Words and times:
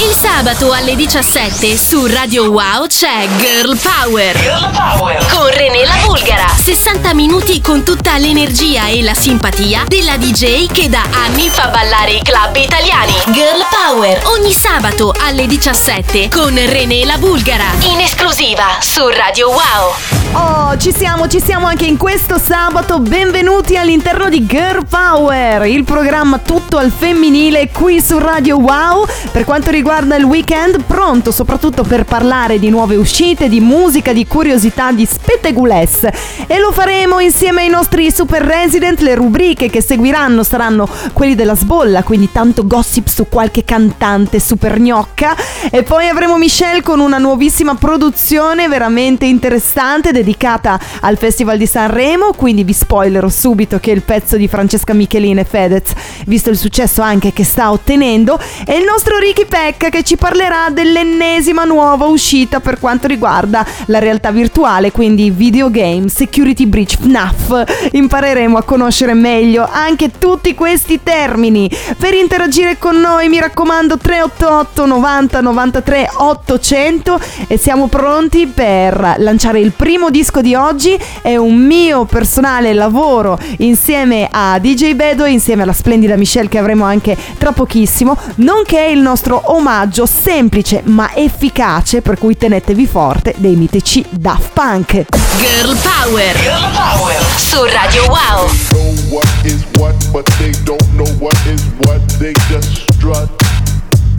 Il 0.00 0.14
sabato 0.14 0.70
alle 0.70 0.94
17 0.94 1.76
su 1.76 2.06
Radio 2.06 2.52
Wow 2.52 2.86
c'è 2.86 3.26
Girl 3.38 3.76
Power. 3.76 4.38
Girl 4.38 4.70
Power. 4.70 5.26
Con 5.26 5.50
René 5.50 5.84
la 5.84 5.96
Bulgara. 6.06 6.46
60 6.46 7.14
minuti 7.14 7.60
con 7.60 7.82
tutta 7.82 8.16
l'energia 8.16 8.86
e 8.86 9.02
la 9.02 9.14
simpatia 9.14 9.86
della 9.88 10.16
DJ 10.16 10.70
che 10.70 10.88
da 10.88 11.02
anni 11.10 11.48
fa 11.48 11.66
ballare 11.66 12.12
i 12.12 12.22
club 12.22 12.54
italiani. 12.54 13.12
Girl 13.32 13.66
Power. 13.68 14.22
Ogni 14.26 14.52
sabato 14.52 15.12
alle 15.18 15.48
17 15.48 16.28
con 16.28 16.54
René 16.54 17.04
la 17.04 17.18
Bulgara. 17.18 17.66
In 17.90 17.98
esclusiva 17.98 18.78
su 18.78 19.04
Radio 19.08 19.48
Wow. 19.48 19.94
Oh, 20.30 20.76
ci 20.76 20.92
siamo, 20.92 21.26
ci 21.26 21.40
siamo 21.40 21.66
anche 21.66 21.86
in 21.86 21.96
questo 21.96 22.38
sabato. 22.38 23.00
Benvenuti 23.00 23.76
all'interno 23.76 24.28
di 24.28 24.46
Girl 24.46 24.86
Power, 24.86 25.66
il 25.66 25.84
programma 25.84 26.38
tutto 26.38 26.76
al 26.76 26.92
femminile 26.96 27.70
qui 27.72 28.00
su 28.00 28.18
Radio 28.18 28.58
Wow. 28.58 29.06
Per 29.32 29.44
quanto 29.44 29.70
riguarda 29.70 29.87
il 29.90 30.24
weekend, 30.24 30.82
pronto 30.84 31.32
soprattutto 31.32 31.82
per 31.82 32.04
parlare 32.04 32.58
di 32.58 32.68
nuove 32.68 32.94
uscite, 32.96 33.48
di 33.48 33.58
musica, 33.58 34.12
di 34.12 34.26
curiosità, 34.26 34.92
di 34.92 35.06
spettegules. 35.06 36.08
E 36.46 36.58
lo 36.58 36.72
faremo 36.72 37.20
insieme 37.20 37.62
ai 37.62 37.70
nostri 37.70 38.12
super 38.12 38.42
resident. 38.42 39.00
Le 39.00 39.14
rubriche 39.14 39.70
che 39.70 39.80
seguiranno 39.80 40.42
saranno 40.42 40.86
quelli 41.14 41.34
della 41.34 41.54
sbolla, 41.54 42.02
quindi 42.02 42.30
tanto 42.30 42.66
gossip 42.66 43.08
su 43.08 43.28
qualche 43.30 43.64
cantante 43.64 44.40
super 44.40 44.78
gnocca. 44.78 45.34
E 45.70 45.82
poi 45.82 46.06
avremo 46.08 46.36
Michelle 46.36 46.82
con 46.82 47.00
una 47.00 47.18
nuovissima 47.18 47.74
produzione 47.74 48.68
veramente 48.68 49.24
interessante 49.24 50.12
dedicata 50.12 50.78
al 51.00 51.16
Festival 51.16 51.56
di 51.56 51.66
Sanremo, 51.66 52.32
quindi 52.36 52.62
vi 52.62 52.74
spoilerò 52.74 53.28
subito 53.30 53.78
che 53.78 53.90
il 53.90 54.02
pezzo 54.02 54.36
di 54.36 54.48
Francesca 54.48 54.92
Michelin 54.92 55.38
e 55.38 55.44
Fedez, 55.44 55.92
visto 56.26 56.50
il 56.50 56.58
successo 56.58 57.00
anche 57.00 57.32
che 57.32 57.44
sta 57.44 57.72
ottenendo, 57.72 58.38
è 58.66 58.74
il 58.74 58.84
nostro 58.84 59.16
Ricky 59.18 59.46
Pecca 59.78 59.96
che 59.96 60.02
ci 60.02 60.16
parlerà 60.16 60.70
dell'ennesima 60.72 61.62
nuova 61.62 62.06
uscita 62.06 62.58
per 62.58 62.80
quanto 62.80 63.06
riguarda 63.06 63.64
la 63.86 64.00
realtà 64.00 64.32
virtuale, 64.32 64.90
quindi 64.90 65.30
videogame, 65.30 66.08
security 66.08 66.66
breach, 66.66 66.96
FNAF. 66.98 67.90
Impareremo 67.92 68.58
a 68.58 68.64
conoscere 68.64 69.14
meglio 69.14 69.68
anche 69.70 70.10
tutti 70.18 70.52
questi 70.56 70.98
termini. 71.04 71.70
Per 71.96 72.12
interagire 72.12 72.76
con 72.76 72.98
noi 72.98 73.28
mi 73.28 73.38
raccomando 73.38 73.98
388 73.98 74.84
90 74.84 75.40
93 75.42 76.10
800 76.12 77.20
e 77.46 77.56
siamo 77.56 77.86
pronti 77.86 78.48
per 78.48 79.14
lanciare 79.18 79.60
il 79.60 79.70
primo 79.70 80.10
disco 80.10 80.40
di 80.40 80.56
oggi 80.56 80.98
è 81.22 81.36
un 81.36 81.54
mio 81.54 82.04
personale 82.04 82.72
lavoro 82.72 83.38
insieme 83.58 84.26
a 84.28 84.58
DJ 84.58 84.94
Bedo 84.94 85.24
insieme 85.24 85.62
alla 85.62 85.72
splendida 85.72 86.16
Michelle 86.16 86.48
che 86.48 86.58
avremo 86.58 86.84
anche 86.84 87.16
tra 87.38 87.52
pochissimo, 87.52 88.16
nonché 88.36 88.80
il 88.90 88.98
nostro 88.98 89.40
omaggio 89.44 89.66
semplice 90.06 90.80
ma 90.84 91.12
efficace 91.14 92.00
per 92.00 92.18
cui 92.18 92.38
tenetevi 92.38 92.86
forte 92.86 93.34
dei 93.36 93.54
mitici 93.54 94.02
Daft 94.08 94.52
Punk. 94.54 94.92
Girl 94.92 95.76
Power. 95.82 96.32
Girl 96.40 96.70
Power. 96.72 97.14
Su 97.36 97.62
Radio 97.64 98.06
Wow. 98.06 98.48
know 98.72 98.94
what 99.10 99.28
is 99.44 99.62
what, 99.78 99.94
but 100.10 100.24
they 100.38 100.52
don't 100.64 100.82
know 100.94 101.04
what 101.18 101.36
is 101.46 101.62
what. 101.80 102.00
They 102.18 102.32
just 102.48 102.90
strut. 102.94 103.28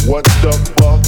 What 0.05 0.23
the 0.41 0.51
fuck? 0.77 1.01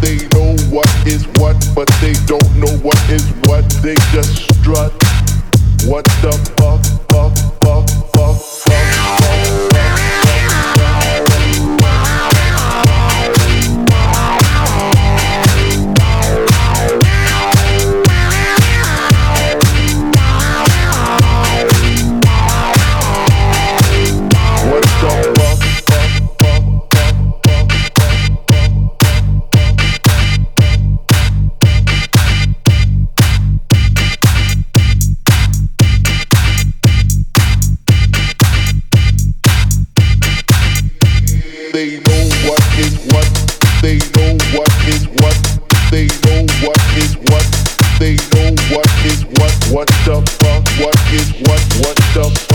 They 0.00 0.18
know 0.32 0.54
what 0.70 0.88
is 1.04 1.26
what, 1.40 1.56
but 1.74 1.88
they 2.00 2.14
don't 2.26 2.54
know 2.56 2.72
what 2.82 2.98
is 3.10 3.24
what. 3.48 3.64
They 3.82 3.96
just 4.12 4.46
strut. 4.54 4.92
What 5.84 6.04
the 6.22 6.32
fuck? 6.56 6.80
Fuck, 7.10 7.34
fuck, 7.60 7.88
fuck, 8.14 8.38
fuck, 8.38 9.23
up. 52.16 52.53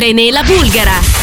René 0.00 0.32
la 0.32 0.42
Bulgara. 0.42 1.19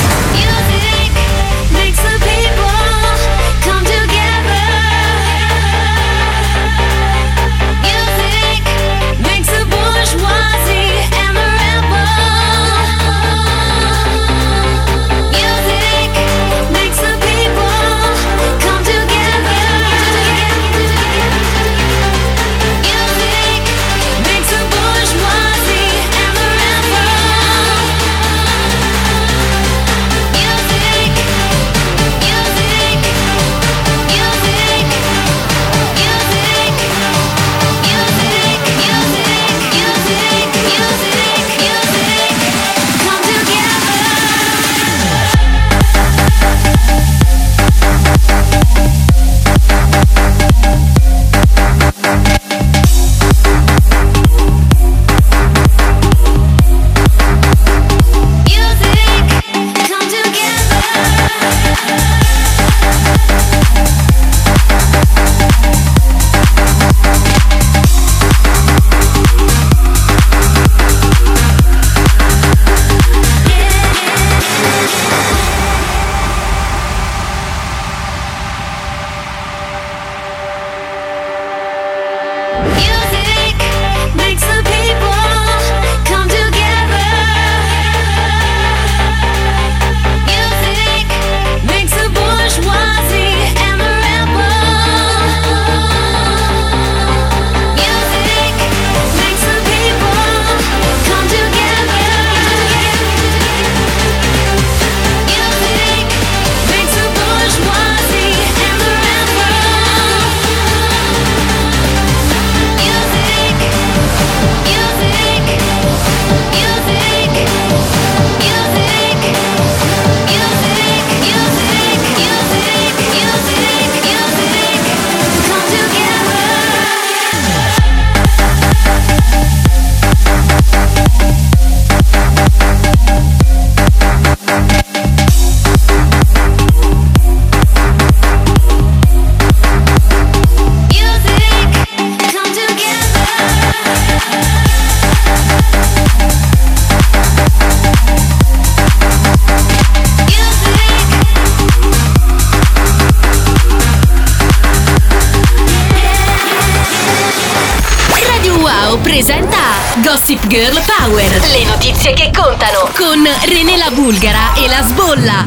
Girl 160.47 160.81
Power. 160.85 161.29
Le 161.51 161.65
notizie 161.65 162.13
che 162.13 162.31
contano 162.33 162.89
con 162.95 163.21
René 163.49 163.75
la 163.75 163.89
Bulgara 163.93 164.53
e 164.55 164.67
la 164.69 164.81
Sbolla. 164.81 165.45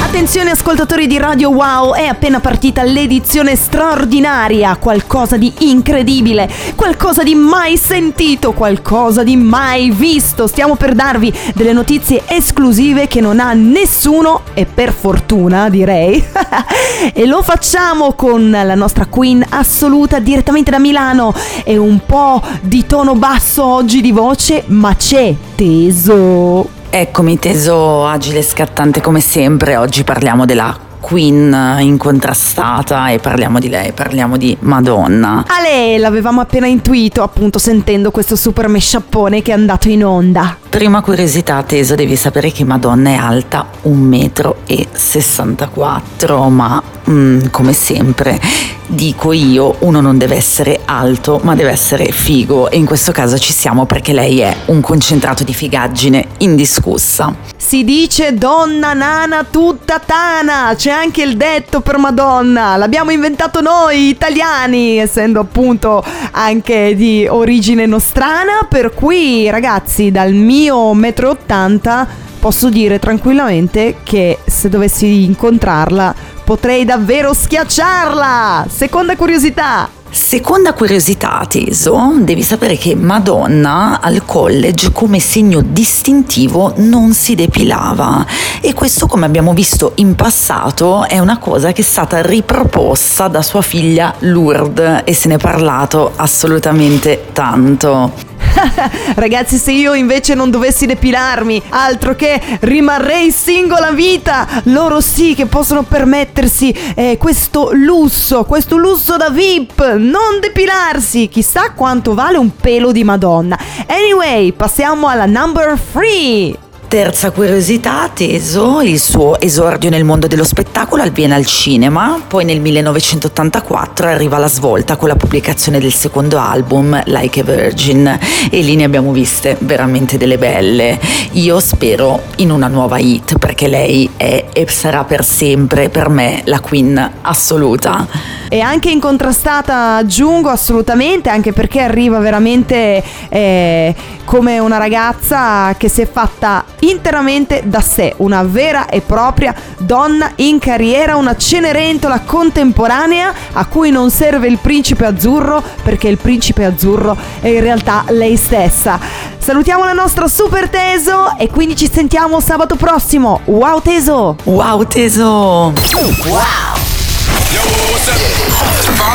Attenzione 0.00 0.50
ascoltatori 0.50 1.08
di 1.08 1.18
Radio 1.18 1.50
Wow, 1.50 1.94
è 1.94 2.04
appena 2.04 2.38
partita 2.38 2.84
l'edizione 2.84 3.56
straordinaria, 3.56 4.76
qualcosa 4.76 5.36
di 5.36 5.52
incredibile, 5.60 6.48
qualcosa 6.82 7.22
di 7.22 7.36
mai 7.36 7.76
sentito, 7.76 8.50
qualcosa 8.50 9.22
di 9.22 9.36
mai 9.36 9.92
visto. 9.92 10.48
Stiamo 10.48 10.74
per 10.74 10.94
darvi 10.96 11.32
delle 11.54 11.72
notizie 11.72 12.24
esclusive 12.26 13.06
che 13.06 13.20
non 13.20 13.38
ha 13.38 13.52
nessuno 13.52 14.40
e 14.52 14.66
per 14.66 14.92
fortuna 14.92 15.68
direi. 15.68 16.20
e 17.14 17.24
lo 17.24 17.40
facciamo 17.40 18.14
con 18.14 18.50
la 18.50 18.74
nostra 18.74 19.06
queen 19.06 19.46
assoluta 19.50 20.18
direttamente 20.18 20.72
da 20.72 20.80
Milano 20.80 21.32
e 21.62 21.76
un 21.76 22.00
po' 22.04 22.42
di 22.60 22.84
tono 22.84 23.14
basso 23.14 23.64
oggi 23.64 24.00
di 24.00 24.10
voce, 24.10 24.64
ma 24.66 24.96
c'è 24.96 25.32
teso. 25.54 26.68
Eccomi 26.90 27.38
teso, 27.38 28.08
agile 28.08 28.40
e 28.40 28.42
scattante 28.42 29.00
come 29.00 29.20
sempre, 29.20 29.76
oggi 29.76 30.02
parliamo 30.02 30.44
della 30.44 30.90
Queen 31.02 31.78
incontrastata 31.80 33.10
e 33.10 33.18
parliamo 33.18 33.58
di 33.58 33.68
lei, 33.68 33.92
parliamo 33.92 34.36
di 34.36 34.56
Madonna. 34.60 35.44
Ale, 35.48 35.98
l'avevamo 35.98 36.40
appena 36.40 36.68
intuito 36.68 37.22
appunto 37.22 37.58
sentendo 37.58 38.12
questo 38.12 38.36
super 38.36 38.68
mesciappone 38.68 39.42
che 39.42 39.50
è 39.50 39.54
andato 39.54 39.88
in 39.88 40.04
onda. 40.04 40.61
Prima 40.72 41.02
curiosità 41.02 41.62
teso, 41.64 41.94
devi 41.94 42.16
sapere 42.16 42.50
che 42.50 42.64
Madonna 42.64 43.10
è 43.10 43.16
alta 43.16 43.68
1,64 43.84 46.48
m, 46.48 46.54
ma 46.54 46.82
mm, 47.10 47.48
come 47.50 47.74
sempre 47.74 48.40
dico 48.86 49.32
io, 49.32 49.76
uno 49.80 50.00
non 50.00 50.16
deve 50.18 50.36
essere 50.36 50.80
alto 50.84 51.40
ma 51.42 51.54
deve 51.54 51.70
essere 51.70 52.10
figo. 52.10 52.70
E 52.70 52.78
in 52.78 52.86
questo 52.86 53.12
caso 53.12 53.38
ci 53.38 53.52
siamo 53.52 53.84
perché 53.84 54.14
lei 54.14 54.40
è 54.40 54.56
un 54.66 54.80
concentrato 54.80 55.44
di 55.44 55.52
figaggine 55.52 56.26
indiscussa. 56.38 57.50
Si 57.56 57.84
dice 57.84 58.34
donna 58.34 58.92
nana 58.92 59.46
tutta 59.48 59.98
tana, 59.98 60.74
c'è 60.76 60.90
anche 60.90 61.22
il 61.22 61.36
detto 61.36 61.80
per 61.80 61.96
Madonna, 61.96 62.76
l'abbiamo 62.76 63.12
inventato 63.12 63.60
noi 63.60 64.08
italiani, 64.08 64.98
essendo 64.98 65.40
appunto 65.40 66.04
anche 66.32 66.94
di 66.94 67.26
origine 67.28 67.86
nostrana, 67.86 68.66
per 68.68 68.92
cui 68.92 69.48
ragazzi 69.48 70.10
dal 70.10 70.32
mio 70.32 70.61
metro 70.70 71.28
e 71.28 71.30
ottanta 71.30 72.06
posso 72.38 72.68
dire 72.68 72.98
tranquillamente 72.98 73.98
che 74.02 74.38
se 74.44 74.68
dovessi 74.68 75.24
incontrarla 75.24 76.14
potrei 76.44 76.84
davvero 76.84 77.32
schiacciarla. 77.32 78.66
Seconda 78.68 79.16
curiosità. 79.16 79.88
Seconda 80.10 80.74
curiosità, 80.74 81.42
Teso, 81.48 82.14
devi 82.18 82.42
sapere 82.42 82.76
che 82.76 82.94
Madonna 82.94 84.00
al 84.02 84.24
college 84.26 84.92
come 84.92 85.20
segno 85.20 85.62
distintivo 85.62 86.74
non 86.76 87.14
si 87.14 87.34
depilava 87.34 88.26
e 88.60 88.74
questo 88.74 89.06
come 89.06 89.24
abbiamo 89.24 89.54
visto 89.54 89.92
in 89.96 90.14
passato 90.14 91.06
è 91.06 91.18
una 91.18 91.38
cosa 91.38 91.72
che 91.72 91.80
è 91.80 91.84
stata 91.84 92.20
riproposta 92.20 93.28
da 93.28 93.40
sua 93.40 93.62
figlia 93.62 94.12
Lourdes 94.18 95.02
e 95.04 95.14
se 95.14 95.28
ne 95.28 95.36
è 95.36 95.38
parlato 95.38 96.12
assolutamente 96.16 97.28
tanto. 97.32 98.31
Ragazzi, 99.14 99.56
se 99.56 99.72
io 99.72 99.94
invece 99.94 100.34
non 100.34 100.50
dovessi 100.50 100.86
depilarmi, 100.86 101.62
altro 101.70 102.14
che 102.14 102.40
rimarrei 102.60 103.30
singola 103.30 103.90
vita. 103.90 104.46
Loro 104.64 105.00
sì 105.00 105.34
che 105.34 105.46
possono 105.46 105.82
permettersi 105.82 106.74
eh, 106.94 107.16
questo 107.18 107.70
lusso, 107.72 108.44
questo 108.44 108.76
lusso 108.76 109.16
da 109.16 109.30
VIP, 109.30 109.94
non 109.96 110.40
depilarsi. 110.40 111.28
Chissà 111.28 111.72
quanto 111.72 112.14
vale 112.14 112.38
un 112.38 112.54
pelo 112.56 112.92
di 112.92 113.04
Madonna. 113.04 113.58
Anyway, 113.86 114.52
passiamo 114.52 115.08
alla 115.08 115.26
number 115.26 115.78
3. 115.92 116.71
Terza 116.92 117.30
curiosità, 117.30 118.10
Teso, 118.12 118.82
il 118.82 119.00
suo 119.00 119.40
esordio 119.40 119.88
nel 119.88 120.04
mondo 120.04 120.26
dello 120.26 120.44
spettacolo 120.44 121.02
avviene 121.02 121.34
al 121.34 121.46
cinema, 121.46 122.20
poi 122.28 122.44
nel 122.44 122.60
1984 122.60 124.08
arriva 124.08 124.36
la 124.36 124.46
svolta 124.46 124.96
con 124.96 125.08
la 125.08 125.16
pubblicazione 125.16 125.80
del 125.80 125.94
secondo 125.94 126.36
album, 126.36 127.02
Like 127.06 127.40
a 127.40 127.44
Virgin, 127.44 128.18
e 128.50 128.60
lì 128.60 128.76
ne 128.76 128.84
abbiamo 128.84 129.10
viste 129.10 129.56
veramente 129.60 130.18
delle 130.18 130.36
belle. 130.36 131.00
Io 131.30 131.60
spero 131.60 132.24
in 132.36 132.50
una 132.50 132.68
nuova 132.68 132.98
hit 132.98 133.38
perché 133.38 133.68
lei 133.68 134.10
è 134.18 134.44
e 134.52 134.66
sarà 134.68 135.04
per 135.04 135.24
sempre 135.24 135.88
per 135.88 136.10
me 136.10 136.42
la 136.44 136.60
queen 136.60 137.10
assoluta. 137.22 138.06
E 138.50 138.60
anche 138.60 138.90
incontrastata 138.90 139.96
aggiungo 139.96 140.50
assolutamente, 140.50 141.30
anche 141.30 141.54
perché 141.54 141.80
arriva 141.80 142.18
veramente 142.18 143.02
eh, 143.30 143.94
come 144.26 144.58
una 144.58 144.76
ragazza 144.76 145.74
che 145.78 145.88
si 145.88 146.02
è 146.02 146.06
fatta 146.06 146.64
interamente 146.82 147.62
da 147.64 147.80
sé, 147.80 148.14
una 148.18 148.42
vera 148.42 148.86
e 148.88 149.00
propria 149.00 149.54
donna 149.78 150.32
in 150.36 150.58
carriera, 150.58 151.16
una 151.16 151.36
cenerentola 151.36 152.20
contemporanea 152.20 153.32
a 153.52 153.66
cui 153.66 153.90
non 153.90 154.10
serve 154.10 154.46
il 154.46 154.58
principe 154.58 155.06
azzurro 155.06 155.62
perché 155.82 156.08
il 156.08 156.18
principe 156.18 156.64
azzurro 156.64 157.16
è 157.40 157.48
in 157.48 157.60
realtà 157.60 158.04
lei 158.08 158.36
stessa. 158.36 158.98
Salutiamo 159.38 159.84
la 159.84 159.92
nostra 159.92 160.28
super 160.28 160.68
Teso 160.68 161.36
e 161.36 161.48
quindi 161.48 161.76
ci 161.76 161.90
sentiamo 161.92 162.40
sabato 162.40 162.76
prossimo. 162.76 163.40
Wow 163.44 163.80
Teso! 163.80 164.36
Wow 164.44 164.86
Teso! 164.86 165.72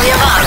René 0.07 0.15
la 0.15 0.46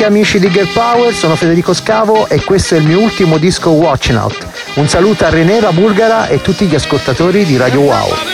E 0.00 0.04
amici 0.04 0.38
di 0.38 0.48
Girl 0.48 0.68
Power, 0.68 1.12
sono 1.12 1.34
Federico 1.34 1.74
Scavo 1.74 2.28
e 2.28 2.44
questo 2.44 2.76
è 2.76 2.78
il 2.78 2.84
mio 2.84 3.00
ultimo 3.00 3.36
disco 3.36 3.70
Watching 3.70 4.16
Out. 4.16 4.46
Un 4.74 4.88
saluto 4.88 5.24
a 5.24 5.28
René 5.28 5.58
la 5.58 5.72
Bulgara 5.72 6.28
e 6.28 6.40
tutti 6.40 6.66
gli 6.66 6.74
ascoltatori 6.76 7.44
di 7.44 7.56
Radio 7.56 7.80
Wow. 7.80 8.27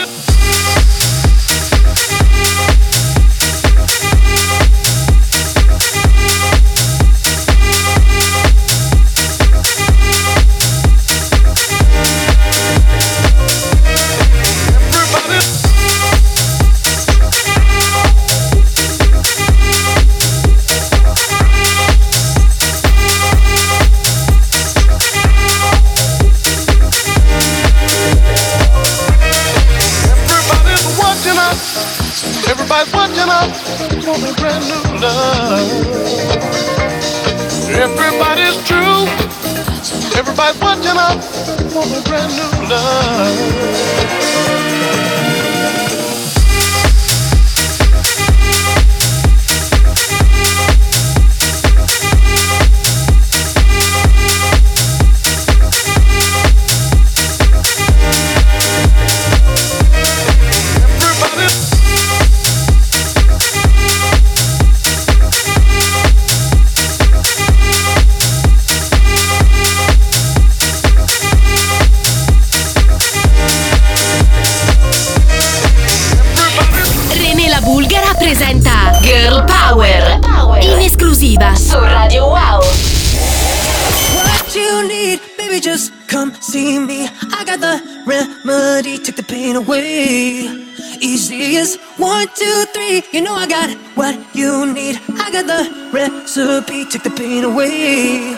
As 91.53 91.77
one, 91.97 92.27
two, 92.33 92.65
three. 92.73 93.03
You 93.11 93.21
know 93.21 93.35
I 93.35 93.45
got 93.45 93.69
what 93.93 94.17
you 94.33 94.73
need. 94.73 94.99
I 95.13 95.29
got 95.31 95.45
the 95.45 95.91
recipe, 95.93 96.85
take 96.85 97.03
the 97.03 97.11
pain 97.11 97.43
away. 97.43 98.33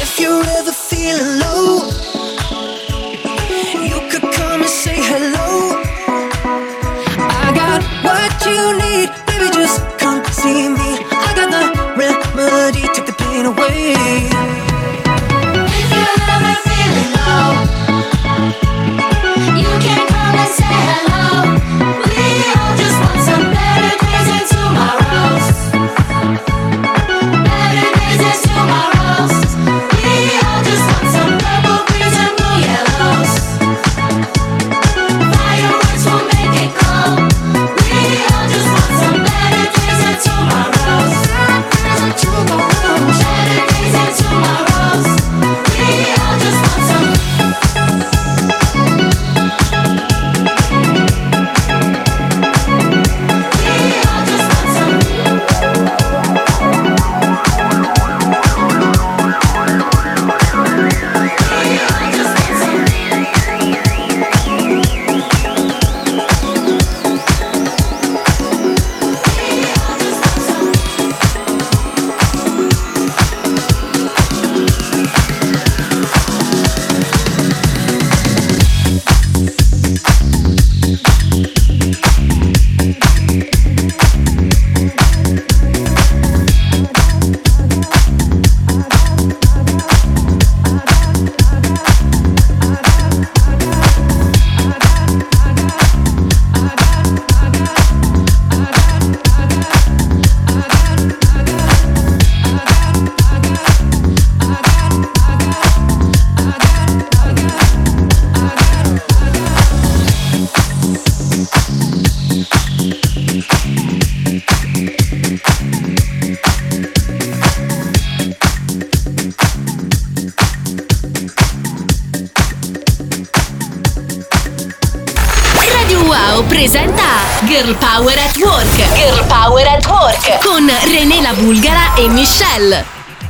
If 0.00 0.20
you're 0.20 0.44
ever 0.44 0.70
feeling 0.70 1.40
low, 1.40 1.90
you 3.82 3.98
could 4.08 4.22
come 4.22 4.60
and 4.62 4.70
say 4.70 4.94
hello. 4.94 5.82
I 7.18 7.50
got 7.52 7.82
what 8.06 8.32
you 8.46 8.62
need, 8.78 9.10
baby, 9.26 9.50
just 9.52 9.82
come 9.98 10.24
see 10.26 10.68
me. 10.68 10.90
I 11.10 11.32
got 11.34 11.50
the 11.50 11.64
remedy, 11.98 12.82
take 12.94 13.06
the 13.06 13.14
pain 13.18 13.46
away. 13.46 14.73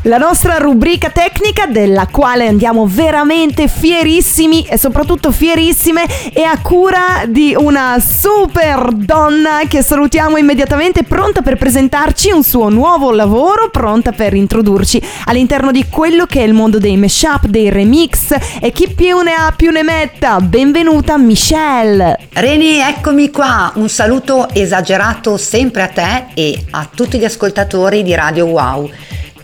La 0.06 0.18
nostra 0.18 0.58
rubrica 0.58 1.08
tecnica 1.08 1.64
della 1.64 2.06
quale 2.08 2.46
andiamo 2.46 2.86
veramente 2.86 3.68
fierissimi 3.68 4.66
e 4.66 4.76
soprattutto 4.76 5.32
fierissime 5.32 6.04
è 6.30 6.42
a 6.42 6.60
cura 6.60 7.24
di 7.26 7.54
una 7.56 7.98
super 7.98 8.88
donna 8.92 9.60
che 9.66 9.80
salutiamo 9.80 10.36
immediatamente 10.36 11.04
pronta 11.04 11.40
per 11.40 11.56
presentarci 11.56 12.32
un 12.32 12.42
suo 12.42 12.68
nuovo 12.68 13.12
lavoro, 13.12 13.70
pronta 13.70 14.12
per 14.12 14.34
introdurci 14.34 15.00
all'interno 15.24 15.72
di 15.72 15.86
quello 15.88 16.26
che 16.26 16.40
è 16.40 16.44
il 16.44 16.52
mondo 16.52 16.78
dei 16.78 16.98
mashup, 16.98 17.46
dei 17.46 17.70
remix 17.70 18.36
e 18.60 18.72
chi 18.72 18.92
più 18.94 19.20
ne 19.20 19.32
ha 19.32 19.54
più 19.56 19.70
ne 19.70 19.82
metta. 19.82 20.38
Benvenuta 20.38 21.16
Michelle. 21.16 22.28
Reni, 22.34 22.78
eccomi 22.78 23.30
qua. 23.30 23.72
Un 23.76 23.88
saluto 23.88 24.50
esagerato 24.52 25.38
sempre 25.38 25.80
a 25.80 25.88
te 25.88 26.24
e 26.34 26.62
a 26.72 26.86
tutti 26.94 27.18
gli 27.18 27.24
ascoltatori 27.24 28.02
di 28.02 28.14
Radio 28.14 28.44
Wow. 28.44 28.90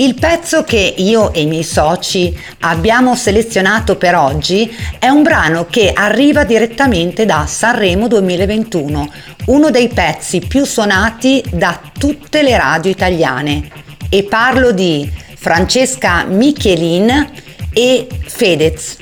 Il 0.00 0.14
pezzo 0.14 0.64
che 0.64 0.94
io 0.96 1.30
e 1.34 1.42
i 1.42 1.46
miei 1.46 1.62
soci 1.62 2.34
abbiamo 2.60 3.14
selezionato 3.14 3.96
per 3.96 4.14
oggi 4.14 4.74
è 4.98 5.08
un 5.08 5.22
brano 5.22 5.66
che 5.66 5.92
arriva 5.94 6.44
direttamente 6.44 7.26
da 7.26 7.44
Sanremo 7.46 8.08
2021, 8.08 9.12
uno 9.48 9.70
dei 9.70 9.88
pezzi 9.88 10.40
più 10.40 10.64
suonati 10.64 11.44
da 11.50 11.78
tutte 11.98 12.40
le 12.40 12.56
radio 12.56 12.90
italiane. 12.90 13.68
E 14.08 14.22
parlo 14.22 14.72
di 14.72 15.06
Francesca 15.36 16.24
Michelin 16.24 17.30
e 17.70 18.06
Fedez. 18.24 18.96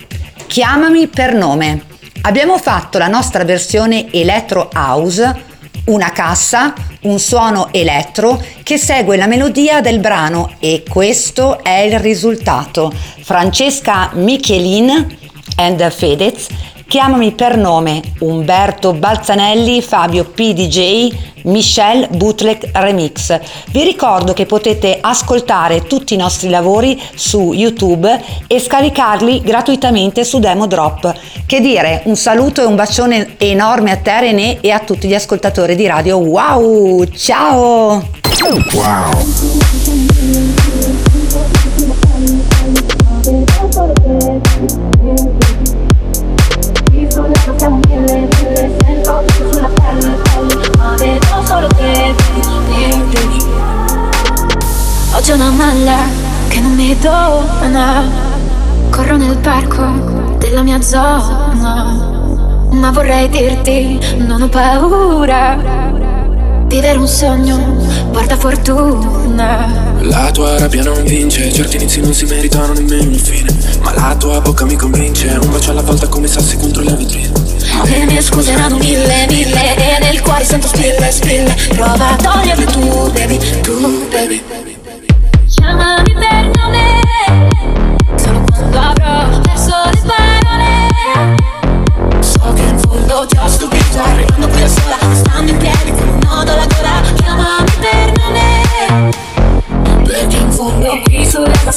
Chiamami 0.49 1.07
per 1.07 1.33
nome. 1.33 1.83
Abbiamo 2.23 2.59
fatto 2.59 2.99
la 2.99 3.07
nostra 3.07 3.45
versione 3.45 4.13
Electro 4.13 4.69
House, 4.75 5.47
una 5.89 6.11
cassa, 6.13 6.75
un 7.03 7.19
suono 7.19 7.69
elettro 7.73 8.43
che 8.63 8.79
segue 8.79 9.17
la 9.17 9.27
melodia 9.27 9.81
del 9.81 10.01
brano 10.01 10.55
e 10.59 10.83
questo 10.89 11.63
è 11.63 11.81
il 11.81 11.99
risultato. 11.99 12.93
Francesca 13.23 14.11
Michelin 14.15 15.17
and 15.57 15.91
Fedez, 15.91 16.47
chiamami 16.89 17.33
per 17.33 17.59
nome 17.59 18.01
Umberto 18.21 18.95
Balzanelli, 18.95 19.83
Fabio 19.83 20.25
PDJ, 20.25 21.43
Michelle 21.43 22.09
Bootleg 22.09 22.71
Remix. 22.73 23.39
Vi 23.71 23.85
ricordo 23.85 24.33
che 24.33 24.47
potete 24.47 24.99
ascoltare 24.99 25.83
tutti 25.83 26.15
i 26.15 26.17
nostri 26.17 26.49
lavori 26.49 27.01
su 27.15 27.53
YouTube 27.53 28.25
e 28.47 28.59
scaricarli 28.59 29.43
gratuitamente 29.43 30.25
su 30.25 30.39
Demo 30.39 30.67
Drop. 30.67 31.15
Che 31.45 31.61
dire, 31.61 32.03
un 32.07 32.17
saluto 32.17 32.63
e 32.63 32.65
un 32.65 32.75
bacione 32.75 33.35
enorme 33.37 33.91
a 33.91 33.97
te 33.99 34.21
René 34.21 34.61
e 34.61 34.71
a 34.71 34.81
tutti 34.81 35.07
gli 35.07 35.15
ascoltatori 35.15 35.77
di 35.77 35.87
radio. 35.87 36.17
Wow! 36.17 37.05
Ciao! 37.15 38.09
Wow. 38.73 40.57
Maglia 55.51 55.99
che 56.49 56.61
non 56.61 56.75
mi 56.75 56.97
dona. 56.99 58.05
Corro 58.91 59.17
nel 59.17 59.37
parco 59.39 60.37
della 60.39 60.63
mia 60.63 60.81
zona. 60.81 62.67
Ma 62.71 62.91
vorrei 62.93 63.29
dirti, 63.29 63.99
non 64.19 64.43
ho 64.43 64.49
paura. 64.49 65.59
Vivere 66.67 66.99
un 66.99 67.09
sogno 67.09 67.59
porta 68.13 68.37
fortuna. 68.37 69.97
La 70.01 70.31
tua 70.31 70.59
rabbia 70.59 70.85
non 70.85 71.03
vince, 71.03 71.53
certi 71.53 71.77
inizi 71.77 72.01
non 72.01 72.15
si 72.15 72.25
meritano 72.27 72.73
nemmeno 72.75 73.09
una 73.09 73.19
fine. 73.19 73.57
Ma 73.83 73.95
la 73.95 74.15
tua 74.17 74.41
bocca 74.41 74.65
mi 74.65 74.77
convince, 74.77 75.37
un 75.43 75.51
bacio 75.51 75.73
alla 75.73 75.83
volta 75.83 76.07
come 76.07 76.29
sassi 76.29 76.57
contro 76.57 76.83
la 76.83 76.95
vetrina. 76.95 77.33
Le 77.85 78.05
mie 78.05 78.21
scuse 78.21 78.53
erano 78.53 78.77
mille, 78.77 79.27
mille 79.29 79.77
E 79.77 79.99
nel 80.01 80.21
cuore 80.21 80.45
sento 80.45 80.67
spille, 80.67 81.11
spille 81.11 81.55
Prova 81.69 82.11
a 82.11 82.17
toglierle 82.17 82.65
tu, 82.65 83.11
baby, 83.13 83.39
tu, 83.63 84.09
baby 84.11 84.68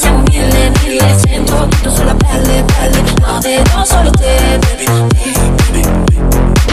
siamo 0.02 0.22
mille, 0.30 0.72
mille 0.82 1.18
Sento 1.18 1.66
tutto 1.68 1.90
sulla 1.90 2.14
pelle, 2.14 2.64
pelle 2.64 3.02
Ma 3.20 3.38
vedo 3.40 3.84
solo 3.84 4.10
te, 4.10 4.58
baby, 4.60 4.84
baby 4.84 5.51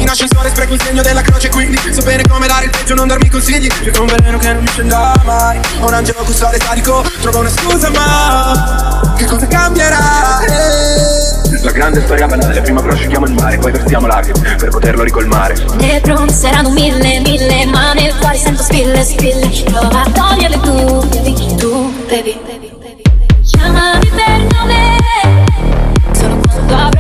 In 0.10 0.16
ascensore 0.16 0.50
spreco 0.50 0.74
il 0.74 0.82
segno 0.82 1.04
della 1.04 1.22
croce 1.22 1.50
quindi 1.50 1.78
So 1.92 2.02
bene 2.02 2.24
come 2.28 2.48
dare 2.48 2.66
il 2.66 2.72
peggio, 2.72 2.96
non 2.96 3.08
darmi 3.08 3.30
consigli 3.30 3.68
Cerco 3.84 4.02
un 4.02 4.08
veleno 4.08 4.40
che 4.40 4.54
non 4.54 4.64
mi 4.64 4.68
scenda 4.68 5.14
mai 5.24 5.60
Ho 5.82 5.86
un 5.86 5.94
angelo 5.94 6.24
custode 6.24 6.56
statico, 6.60 7.06
trovo 7.22 7.42
una 7.42 7.50
scusa 7.50 7.92
ma 7.92 9.14
Che 9.16 9.26
cosa 9.26 9.46
cambierà? 9.46 10.40
Eh. 10.48 11.62
La 11.62 11.72
grande 11.72 12.02
storia 12.02 12.26
banale, 12.26 12.60
prima 12.60 12.82
prosciughiamo 12.82 13.28
il 13.28 13.34
mare, 13.34 13.58
poi 13.60 13.72
versiamo 13.72 14.08
lacrime 14.08 14.56
per 14.56 14.70
poterlo 14.70 15.04
ricolmare. 15.04 15.54
Bronze 16.02 16.48
erano 16.48 16.72
mille, 16.72 17.20
mille 17.20 17.66
Ma 17.68 17.94
nel 17.94 18.16
cuore 18.18 18.38
sento 18.38 18.64
spille, 18.64 19.04
spille 19.04 19.48
Prova 19.66 20.06
a 20.06 20.10
toglierle 20.10 20.60
tu, 20.60 21.08
baby, 21.08 21.56
tu, 21.56 21.94
baby 22.08 22.40
Chiamami 23.46 24.08
per 24.08 24.58
nome 24.58 24.98
Solo 26.14 26.40
quando 26.40 26.99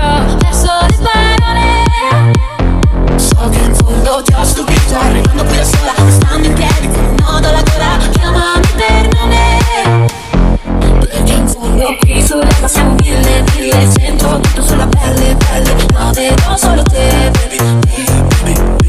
ti 4.18 4.34
ho 4.34 4.44
stupito 4.44 4.98
Arrivando 4.98 5.44
qui 5.44 5.56
da 5.56 5.64
sola, 5.64 5.94
stando 6.10 6.48
in 6.48 6.54
piedi 6.54 6.88
Con 6.88 7.06
un 7.06 7.16
nodo 7.20 7.48
alla 7.48 7.62
gola 7.62 7.98
Chiamami 8.12 8.68
per 8.76 9.08
nome. 9.14 10.08
Perché 11.00 11.34
in 11.34 11.48
fondo 11.48 11.96
qui 12.00 12.26
sull'erba 12.26 12.68
siamo 12.68 12.96
mille, 13.02 13.44
mille 13.56 13.88
Sento 13.92 14.40
tutto 14.40 14.62
sulla 14.64 14.88
pelle, 14.88 15.36
pelle 15.36 15.76
Ma 15.94 16.12
vedo 16.12 16.58
solo 16.58 16.82
te, 16.84 17.32
baby, 17.32 17.58
baby 18.42 18.88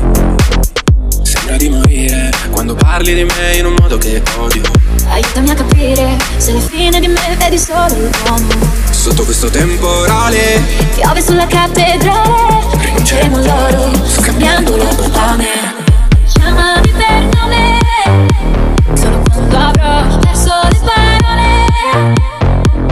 Sembra 1.23 1.57
di 1.57 1.69
morire 1.69 2.31
quando 2.51 2.75
parli 2.75 3.15
di 3.15 3.25
me 3.25 3.57
in 3.57 3.67
un 3.67 3.75
modo 3.79 3.99
che 3.99 4.23
odio. 4.39 4.63
Aiutami 5.09 5.51
a 5.51 5.55
capire 5.55 6.17
se 6.37 6.53
alla 6.53 6.61
fine 6.61 7.01
di 7.01 7.09
me 7.09 7.37
vedi 7.37 7.59
solo 7.59 7.89
l'uomo 7.89 8.49
Sotto 8.91 9.25
questo 9.25 9.49
temporale 9.49 10.63
Piove 10.95 11.21
sulla 11.21 11.47
cattedrale 11.47 12.60
Rinunceremo 13.11 13.37
all'oro 13.39 13.91
Scambiandolo 14.07 14.85
per 14.85 15.11
pane 15.11 15.47
Chiamami 16.33 16.93
per 16.93 17.29
nome 17.35 17.79
Solo 18.95 19.23
quando 19.29 19.57
avrò 19.57 20.19
perso 20.19 20.53
le 20.71 20.79
parole. 20.85 21.67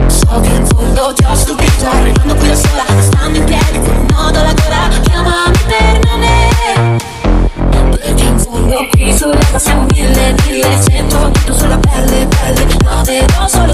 So 0.09 0.41
che 0.41 0.49
in 0.49 0.65
fondo 0.65 1.13
ti 1.13 1.23
ho 1.23 1.33
stupito 1.35 1.89
Arrivando 1.89 2.35
qui 2.35 2.49
da 2.49 2.55
sola 2.55 2.83
Stando 2.99 3.37
in 3.37 3.45
piedi 3.45 3.79
con 3.79 3.95
un 3.95 4.07
nodo 4.11 4.39
alla 4.39 4.53
gola. 4.53 4.89
Chiamami 5.03 5.57
per 5.67 5.99
nome 6.09 6.97
Perché 7.91 8.23
in 8.23 8.39
fondo 8.39 8.87
qui 8.91 9.15
sull'erba 9.15 9.57
siamo 9.57 9.85
mille, 9.93 10.35
mille 10.45 10.81
Sento 10.81 11.31
tutto 11.31 11.53
sulla 11.53 11.77
pelle, 11.77 12.27
pelle. 12.27 12.65
Ma 12.83 13.01
vedo 13.03 13.47
solo 13.47 13.73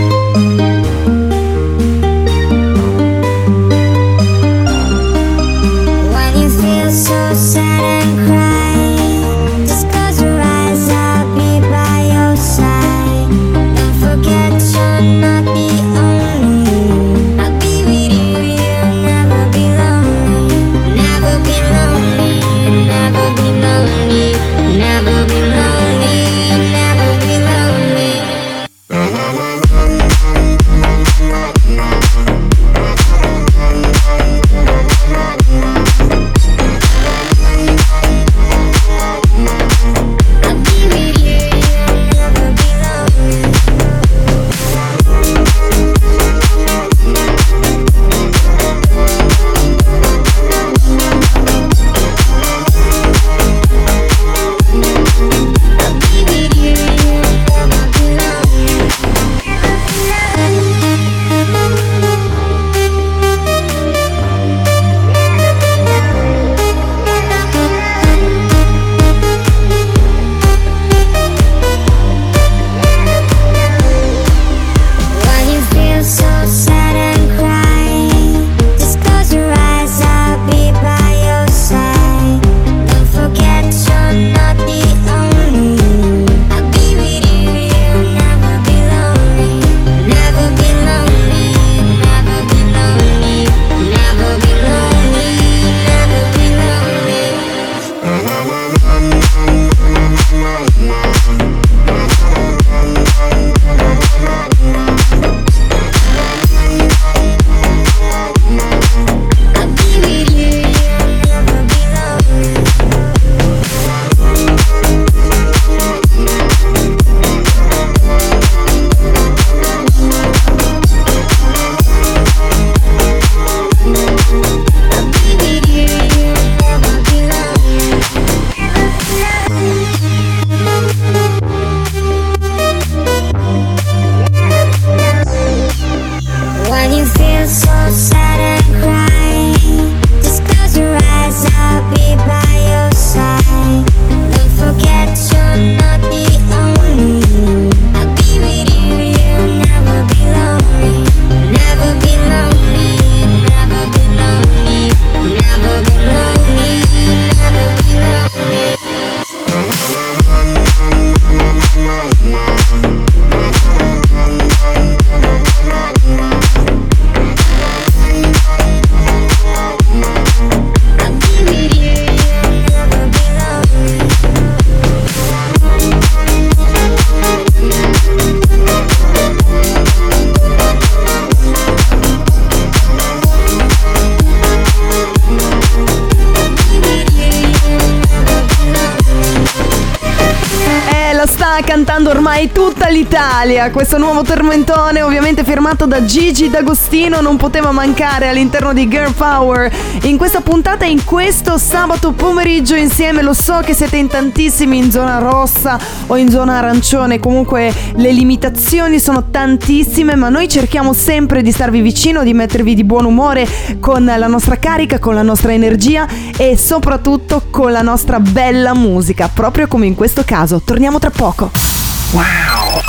tutta 192.81 192.89
l'Italia. 192.89 193.69
Questo 193.69 193.99
nuovo 193.99 194.23
tormentone, 194.23 195.03
ovviamente 195.03 195.43
firmato 195.43 195.85
da 195.85 196.03
Gigi 196.03 196.49
D'Agostino, 196.49 197.21
non 197.21 197.37
poteva 197.37 197.71
mancare 197.71 198.27
all'interno 198.27 198.73
di 198.73 198.87
Girl 198.87 199.13
Power. 199.13 199.71
In 200.03 200.17
questa 200.17 200.41
puntata 200.41 200.85
in 200.85 201.03
questo 201.03 201.59
sabato 201.59 202.11
pomeriggio 202.11 202.75
insieme, 202.75 203.21
lo 203.21 203.33
so 203.33 203.59
che 203.63 203.75
siete 203.75 203.97
in 203.97 204.07
tantissimi 204.07 204.79
in 204.79 204.89
zona 204.89 205.19
rossa 205.19 205.77
o 206.07 206.17
in 206.17 206.29
zona 206.29 206.57
arancione, 206.57 207.19
comunque 207.19 207.71
le 207.93 208.11
limitazioni 208.11 208.99
sono 208.99 209.29
tantissime, 209.29 210.15
ma 210.15 210.29
noi 210.29 210.47
cerchiamo 210.47 210.93
sempre 210.93 211.43
di 211.43 211.51
starvi 211.51 211.81
vicino, 211.81 212.23
di 212.23 212.33
mettervi 212.33 212.73
di 212.73 212.83
buon 212.83 213.05
umore 213.05 213.47
con 213.79 214.05
la 214.05 214.27
nostra 214.27 214.57
carica, 214.57 214.97
con 214.97 215.13
la 215.13 215.21
nostra 215.21 215.53
energia 215.53 216.07
e 216.35 216.57
soprattutto 216.57 217.43
con 217.51 217.71
la 217.71 217.83
nostra 217.83 218.19
bella 218.19 218.73
musica, 218.73 219.29
proprio 219.31 219.67
come 219.67 219.85
in 219.85 219.93
questo 219.93 220.23
caso. 220.25 220.61
Torniamo 220.65 220.97
tra 220.97 221.11
poco. 221.11 221.70
Wow. 222.13 222.83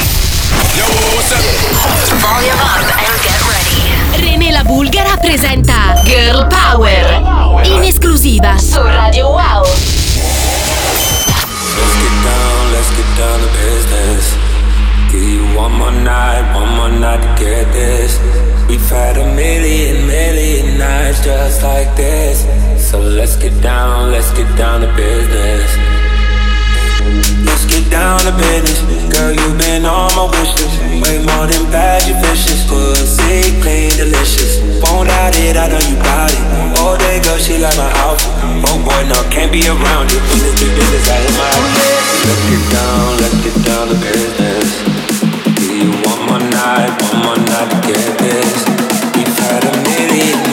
Yo, 0.74 0.82
what's 1.14 1.30
up? 1.30 1.38
Volume 2.18 2.58
up 2.58 2.82
and 2.82 3.14
get 3.22 3.38
ready. 3.46 3.78
René 4.18 4.50
la 4.50 4.64
Bulgara 4.64 5.16
presenta 5.16 5.94
Girl 6.04 6.48
Power. 6.48 7.62
In 7.62 7.84
esclusiva 7.84 8.58
su 8.58 8.82
Radio 8.82 9.28
Wow. 9.28 9.62
Let's 9.62 9.78
get 12.02 12.14
down, 12.24 12.72
let's 12.72 12.90
get 12.96 13.06
down 13.16 13.38
to 13.38 13.46
business. 13.62 14.34
Give 15.12 15.22
you 15.22 15.44
one 15.56 15.72
more 15.72 15.92
night, 15.92 16.42
one 16.52 16.74
more 16.74 16.90
night 16.90 17.22
to 17.22 17.28
get 17.38 17.70
this. 17.72 18.18
We've 18.68 18.90
had 18.90 19.18
a 19.18 19.24
million, 19.36 20.04
million 20.08 20.78
nights 20.78 21.22
just 21.22 21.62
like 21.62 21.94
this. 21.94 22.44
So 22.76 22.98
let's 22.98 23.36
get 23.36 23.54
down, 23.62 24.10
let's 24.10 24.32
get 24.32 24.48
down 24.56 24.80
to 24.80 24.88
business. 24.96 25.78
down 27.92 28.18
to 28.24 28.32
business. 28.32 28.80
Girl, 29.12 29.36
you 29.36 29.48
been 29.60 29.84
on 29.84 30.08
my 30.16 30.24
wish 30.24 30.52
list. 30.56 30.80
Way 31.04 31.20
more 31.20 31.44
than 31.44 31.68
bad, 31.68 32.00
you 32.08 32.16
vicious. 32.24 32.64
Pussy 32.64 33.52
clean, 33.60 33.92
delicious. 34.00 34.64
Won't 34.80 35.12
doubt 35.12 35.36
it, 35.36 35.60
I 35.60 35.68
know 35.68 35.82
you 35.84 35.96
got 36.00 36.32
it. 36.32 36.42
All 36.80 36.96
day, 36.96 37.20
girl, 37.20 37.36
she 37.36 37.60
like 37.60 37.76
my 37.76 37.92
outfit. 38.00 38.32
Oh 38.64 38.80
boy, 38.80 39.02
no, 39.12 39.20
can't 39.28 39.52
be 39.52 39.60
around 39.68 40.08
you 40.08 40.18
it. 40.18 40.24
Business, 40.32 40.56
be 40.56 40.68
business, 40.72 41.04
I 41.12 41.20
hit 41.20 41.34
my 41.36 41.48
outfit. 41.52 42.00
Look 42.24 42.44
it 42.56 42.64
down, 42.72 43.08
look 43.20 43.44
it 43.44 43.56
down 43.68 43.84
to 43.92 43.96
business. 44.00 44.68
Give 45.60 45.76
you 45.84 45.92
one 46.08 46.20
more 46.26 46.44
night, 46.48 46.90
one 47.12 47.18
more 47.22 47.40
night 47.44 47.68
to 47.70 47.78
get 47.84 48.08
this. 48.18 48.56
We've 49.14 49.36
had 49.36 49.68
a 49.68 49.72
million. 49.84 50.51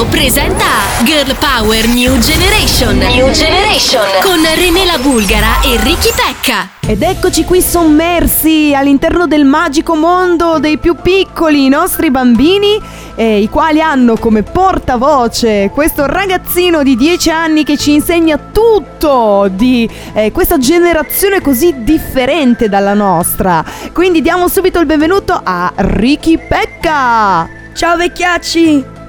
Wow 0.00 0.08
presenta 0.08 0.64
Girl 1.04 1.36
Power 1.36 1.86
New 1.88 2.18
Generation. 2.18 2.96
New 2.96 3.30
Generation 3.32 4.00
con 4.22 4.40
René 4.54 4.86
la 4.86 4.96
Bulgara 4.98 5.60
e 5.60 5.76
Ricky 5.82 6.10
Pecca. 6.14 6.70
Ed 6.80 7.02
eccoci 7.02 7.44
qui 7.44 7.60
sommersi 7.60 8.72
all'interno 8.74 9.26
del 9.26 9.44
magico 9.44 9.94
mondo 9.94 10.58
dei 10.58 10.78
più 10.78 10.94
piccoli, 10.94 11.66
i 11.66 11.68
nostri 11.68 12.10
bambini, 12.10 12.80
eh, 13.14 13.40
i 13.40 13.50
quali 13.50 13.82
hanno 13.82 14.16
come 14.16 14.42
portavoce 14.42 15.70
questo 15.70 16.06
ragazzino 16.06 16.82
di 16.82 16.96
10 16.96 17.30
anni 17.30 17.64
che 17.64 17.76
ci 17.76 17.92
insegna 17.92 18.38
tutto 18.38 19.48
di 19.50 19.86
eh, 20.14 20.32
questa 20.32 20.56
generazione 20.56 21.42
così 21.42 21.74
differente 21.84 22.70
dalla 22.70 22.94
nostra. 22.94 23.62
Quindi 23.92 24.22
diamo 24.22 24.48
subito 24.48 24.78
il 24.80 24.86
benvenuto 24.86 25.38
a 25.42 25.70
Ricky 25.76 26.38
Pecca. 26.38 27.46
Ciao 27.74 27.96
vecchiacci! 27.96 28.99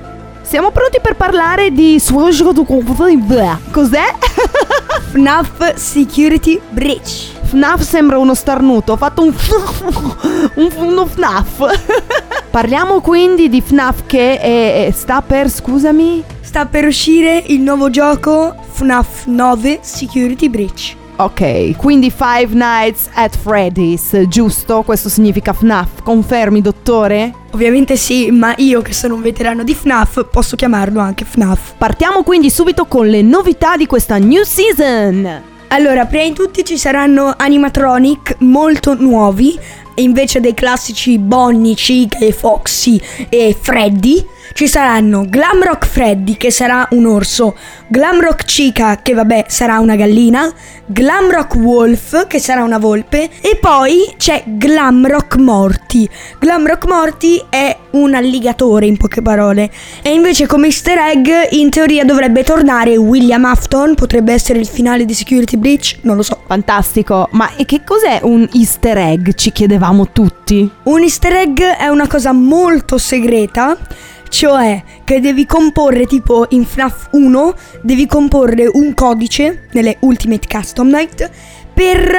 Siamo 0.51 0.71
pronti 0.71 0.99
per 1.01 1.15
parlare 1.15 1.71
di 1.71 1.97
Cos'è? 3.71 4.03
FNAF 5.11 5.75
Security 5.75 6.59
Breach. 6.71 7.29
FNAF 7.43 7.79
sembra 7.79 8.17
uno 8.17 8.33
starnuto, 8.35 8.91
ho 8.91 8.97
fatto 8.97 9.23
un, 9.23 9.33
un 10.55 10.69
uno 10.75 11.05
FNAF. 11.05 11.79
Parliamo 12.51 12.99
quindi 12.99 13.47
di 13.47 13.61
FNAF 13.61 14.01
che 14.05 14.37
è- 14.41 14.87
è- 14.87 14.91
sta 14.91 15.21
per, 15.21 15.49
scusami? 15.49 16.21
Sta 16.41 16.65
per 16.65 16.85
uscire 16.85 17.41
il 17.47 17.61
nuovo 17.61 17.89
gioco 17.89 18.53
FNAF 18.73 19.27
9 19.27 19.79
Security 19.81 20.49
Breach. 20.49 20.95
Ok, 21.21 21.75
quindi 21.77 22.09
Five 22.09 22.47
Nights 22.53 23.07
at 23.13 23.37
Freddy's, 23.37 24.23
giusto? 24.27 24.81
Questo 24.81 25.07
significa 25.07 25.53
FNAF, 25.53 26.01
confermi 26.01 26.61
dottore? 26.61 27.31
Ovviamente 27.51 27.95
sì, 27.95 28.31
ma 28.31 28.55
io 28.57 28.81
che 28.81 28.91
sono 28.91 29.13
un 29.13 29.21
veterano 29.21 29.63
di 29.63 29.75
FNAF 29.75 30.29
posso 30.31 30.55
chiamarlo 30.55 30.99
anche 30.99 31.23
FNAF. 31.23 31.75
Partiamo 31.77 32.23
quindi 32.23 32.49
subito 32.49 32.85
con 32.85 33.07
le 33.07 33.21
novità 33.21 33.77
di 33.77 33.85
questa 33.85 34.17
new 34.17 34.41
season. 34.41 35.43
Allora, 35.67 36.07
prima 36.07 36.23
di 36.23 36.33
tutti 36.33 36.65
ci 36.65 36.79
saranno 36.79 37.35
animatronic 37.37 38.37
molto 38.39 38.95
nuovi 38.95 39.59
invece 39.95 40.39
dei 40.39 40.55
classici 40.55 41.19
Bonnie, 41.19 41.75
Chica 41.75 42.17
e 42.17 42.31
Foxy 42.31 42.99
e 43.29 43.55
Freddy 43.59 44.25
ci 44.53 44.67
saranno 44.67 45.25
Glamrock 45.27 45.85
Freddy 45.85 46.37
che 46.37 46.51
sarà 46.51 46.87
un 46.91 47.05
orso, 47.05 47.55
Glamrock 47.87 48.45
Chica 48.45 49.01
che 49.01 49.13
vabbè 49.13 49.45
sarà 49.47 49.79
una 49.79 49.95
gallina, 49.95 50.51
Glamrock 50.85 51.55
Wolf 51.55 52.27
che 52.27 52.39
sarà 52.39 52.63
una 52.63 52.77
volpe 52.77 53.29
e 53.41 53.57
poi 53.59 54.13
c'è 54.17 54.43
Glamrock 54.45 55.37
Morty. 55.37 56.07
Glamrock 56.39 56.85
Morty 56.85 57.43
è 57.49 57.75
un 57.91 58.13
alligatore 58.13 58.85
in 58.85 58.97
poche 58.97 59.21
parole 59.21 59.71
e 60.01 60.13
invece 60.13 60.47
come 60.47 60.67
easter 60.67 60.97
egg 60.97 61.27
in 61.51 61.69
teoria 61.69 62.03
dovrebbe 62.05 62.43
tornare 62.43 62.97
William 62.97 63.45
Afton, 63.45 63.95
potrebbe 63.95 64.33
essere 64.33 64.59
il 64.59 64.67
finale 64.67 65.05
di 65.05 65.13
Security 65.13 65.57
Breach, 65.57 65.97
non 66.01 66.15
lo 66.15 66.23
so. 66.23 66.39
Fantastico, 66.45 67.29
ma 67.31 67.55
e 67.55 67.65
che 67.65 67.83
cos'è 67.83 68.19
un 68.23 68.47
easter 68.53 68.97
egg? 68.97 69.31
Ci 69.33 69.51
chiedevamo 69.51 70.11
tutti. 70.11 70.69
Un 70.83 71.01
easter 71.01 71.33
egg 71.33 71.61
è 71.61 71.87
una 71.87 72.07
cosa 72.07 72.31
molto 72.31 72.97
segreta, 72.97 73.77
cioè 74.31 74.81
che 75.03 75.19
devi 75.19 75.45
comporre 75.45 76.05
tipo 76.05 76.45
in 76.49 76.65
FNAF 76.65 77.09
1, 77.11 77.53
devi 77.81 78.07
comporre 78.07 78.65
un 78.71 78.93
codice 78.93 79.67
nelle 79.73 79.97
Ultimate 79.99 80.47
Custom 80.47 80.87
Night 80.87 81.29
per 81.73 82.15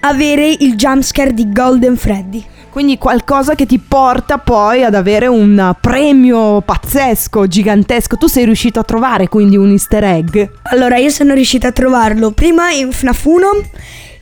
avere 0.00 0.48
il 0.48 0.74
jumpscare 0.74 1.34
di 1.34 1.52
Golden 1.52 1.98
Freddy. 1.98 2.42
Quindi 2.70 2.96
qualcosa 2.96 3.54
che 3.54 3.66
ti 3.66 3.78
porta 3.78 4.38
poi 4.38 4.84
ad 4.84 4.94
avere 4.94 5.26
un 5.26 5.74
premio 5.80 6.62
pazzesco, 6.62 7.46
gigantesco. 7.46 8.16
Tu 8.16 8.26
sei 8.26 8.44
riuscito 8.46 8.80
a 8.80 8.84
trovare 8.84 9.28
quindi 9.28 9.56
un 9.56 9.70
easter 9.70 10.04
egg? 10.04 10.40
Allora, 10.70 10.96
io 10.96 11.10
sono 11.10 11.34
riuscita 11.34 11.68
a 11.68 11.72
trovarlo 11.72 12.30
prima 12.30 12.70
in 12.70 12.90
FNAF 12.90 13.24
1, 13.24 13.50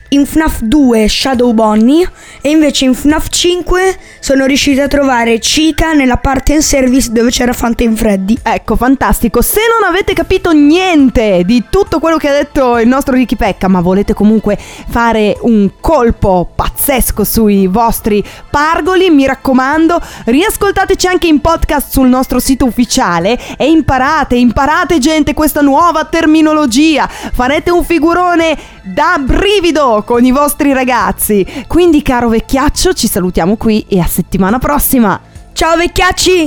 in 0.09 0.25
FNAF 0.25 0.61
2 0.61 1.07
Shadow 1.07 1.53
Bonnie 1.53 2.09
e 2.41 2.49
invece 2.49 2.85
in 2.85 2.93
FNAF 2.93 3.27
5 3.29 3.97
sono 4.19 4.45
riuscita 4.45 4.83
a 4.83 4.87
trovare 4.87 5.37
Chica 5.39 5.93
nella 5.93 6.17
parte 6.17 6.53
in 6.53 6.61
service 6.61 7.11
dove 7.11 7.29
c'era 7.29 7.53
Fountain 7.53 7.95
Freddy. 7.95 8.37
Ecco, 8.41 8.75
fantastico. 8.75 9.41
Se 9.41 9.59
non 9.69 9.87
avete 9.87 10.13
capito 10.13 10.51
niente 10.51 11.43
di 11.45 11.65
tutto 11.69 11.99
quello 11.99 12.17
che 12.17 12.29
ha 12.29 12.33
detto 12.33 12.77
il 12.79 12.87
nostro 12.87 13.13
Ricky 13.13 13.35
Pecca, 13.35 13.67
ma 13.67 13.81
volete 13.81 14.13
comunque 14.13 14.57
fare 14.57 15.37
un 15.41 15.71
colpo 15.79 16.49
pazzesco 16.55 17.23
sui 17.23 17.67
vostri 17.67 18.23
pargoli, 18.49 19.09
mi 19.09 19.25
raccomando, 19.25 20.01
riascoltateci 20.25 21.07
anche 21.07 21.27
in 21.27 21.39
podcast 21.39 21.91
sul 21.91 22.07
nostro 22.07 22.39
sito 22.39 22.65
ufficiale 22.65 23.37
e 23.57 23.69
imparate, 23.69 24.35
imparate 24.35 24.97
gente 24.97 25.33
questa 25.33 25.61
nuova 25.61 26.05
terminologia. 26.05 27.07
Farete 27.07 27.69
un 27.71 27.83
figurone 27.83 28.57
da 28.83 29.17
brivido 29.19 29.98
con 30.03 30.23
i 30.25 30.31
vostri 30.31 30.73
ragazzi. 30.73 31.45
Quindi, 31.67 32.01
caro 32.01 32.29
vecchiaccio, 32.29 32.93
ci 32.93 33.07
salutiamo 33.07 33.57
qui 33.57 33.85
e 33.87 33.99
a 33.99 34.05
settimana 34.05 34.59
prossima. 34.59 35.19
Ciao 35.53 35.75
vecchiacci! 35.75 36.45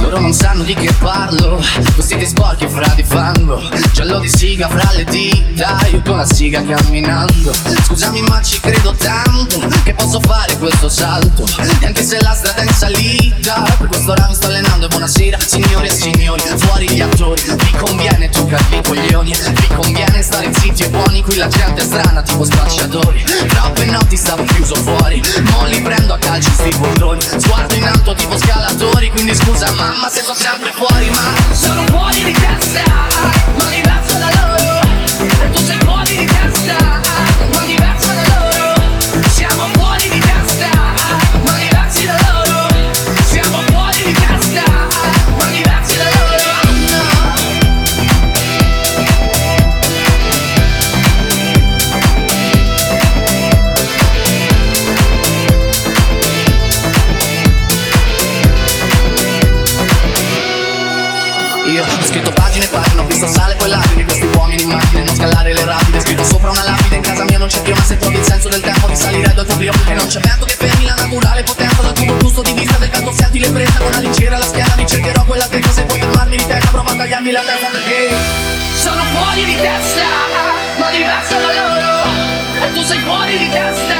Loro 0.00 0.20
non 0.20 0.32
sanno 0.32 0.62
di 0.62 0.74
che 0.74 0.92
parlo 0.98 1.60
Vestiti 1.96 2.26
sporchi 2.26 2.68
fra 2.68 2.92
di 2.94 3.02
fango 3.02 3.85
Giallo 4.06 4.20
di 4.20 4.28
siga 4.28 4.68
fra 4.68 4.88
le 4.92 5.02
dita 5.02 5.78
con 6.04 6.18
la 6.18 6.24
siga 6.24 6.62
camminando. 6.62 7.52
Scusami 7.86 8.22
ma 8.22 8.40
ci 8.40 8.60
credo 8.60 8.92
tanto 8.92 9.58
Che 9.82 9.94
posso 9.94 10.20
fare 10.20 10.56
questo 10.58 10.88
salto. 10.88 11.44
E 11.80 11.86
anche 11.86 12.04
se 12.04 12.20
la 12.20 12.32
strada 12.32 12.62
è 12.62 12.66
in 12.66 12.72
salita 12.72 13.62
Per 13.76 13.88
questo 13.88 14.12
ora 14.12 14.28
mi 14.28 14.34
sto 14.36 14.46
allenando. 14.46 14.86
E 14.86 14.88
buonasera 14.90 15.40
signori 15.40 15.88
e 15.88 15.90
signori 15.90 16.40
Fuori 16.56 16.88
gli 16.88 17.00
attori. 17.00 17.42
Vi 17.42 17.70
conviene 17.78 18.28
toccarvi 18.28 18.76
i 18.76 18.82
coglioni. 18.84 19.32
Vi 19.32 19.74
conviene 19.74 20.22
stare 20.22 20.52
zitti 20.54 20.84
e 20.84 20.88
buoni 20.88 21.22
Qui 21.24 21.34
la 21.34 21.48
gente 21.48 21.80
è 21.80 21.84
strana 21.84 22.22
tipo 22.22 22.44
spacciatori. 22.44 23.24
Troppe 23.48 23.86
notti 23.86 24.16
stavo 24.16 24.44
chiuso 24.44 24.76
fuori 24.76 25.20
Mo 25.50 25.64
li 25.66 25.80
prendo 25.82 26.14
a 26.14 26.18
calci 26.18 26.50
sti 26.50 26.76
bolloni 26.78 27.20
Sguardo 27.38 27.74
in 27.74 27.84
alto 27.84 28.14
tipo 28.14 28.38
scalatori 28.38 29.10
Quindi 29.10 29.34
scusa 29.34 29.72
mamma 29.72 30.08
se 30.08 30.22
sono 30.22 30.36
sempre 30.36 30.70
fuori 30.72 31.10
Ma 31.10 31.54
sono 31.54 31.84
fuori 31.86 32.22
di 32.22 32.32
testa 32.32 33.45
non 67.46 67.48
c'è 67.48 67.62
più 67.62 67.74
Ma 67.74 67.82
se 67.82 67.96
trovi 67.96 68.16
il 68.16 68.24
senso 68.24 68.48
del 68.48 68.60
tempo 68.60 68.86
Risalire 68.88 69.32
al 69.34 69.46
tuo 69.46 69.56
brio 69.56 69.72
E 69.86 69.94
non 69.94 70.06
c'è 70.06 70.20
vento 70.20 70.44
che 70.44 70.54
fermi 70.58 70.84
la 70.84 70.94
naturale 70.94 71.42
potenza 71.44 71.82
Dal 71.82 71.92
tuo 71.92 72.16
gusto 72.18 72.42
di 72.42 72.52
vista 72.52 72.76
del 72.78 72.90
canto 72.90 73.12
senti 73.12 73.38
le 73.38 73.50
presa 73.50 73.78
Con 73.78 73.86
una 73.86 74.00
leggera 74.00 74.36
alla 74.36 74.44
schiena 74.44 74.74
Mi 74.76 74.86
cercherò 74.86 75.24
quella 75.24 75.46
testa 75.46 75.70
Se 75.70 75.82
puoi 75.84 76.00
fermarmi 76.00 76.36
di 76.36 76.46
testa 76.46 76.70
Prova 76.70 76.90
a 76.90 76.96
tagliarmi 76.96 77.30
la 77.30 77.42
testa 77.42 77.68
perché 77.68 78.14
Sono 78.74 79.02
fuori 79.14 79.44
di 79.44 79.56
testa 79.56 80.06
Ma 80.78 80.90
diversa 80.90 81.38
da 81.38 81.46
loro. 81.46 82.10
E 82.66 82.72
tu 82.72 82.82
sei 82.82 82.98
fuori 83.00 83.38
di 83.38 83.48
testa 83.48 83.94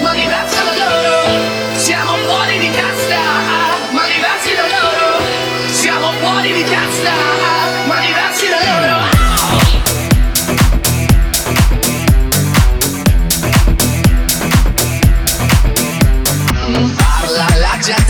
Ma 0.00 0.12
diversa 0.12 0.62
da 0.64 0.72
loro 0.74 1.63